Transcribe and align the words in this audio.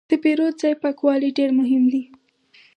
د 0.09 0.11
پیرود 0.23 0.53
ځای 0.61 0.73
پاکوالی 0.81 1.29
ډېر 1.37 1.49
مهم 1.59 1.83
دی. 1.93 2.03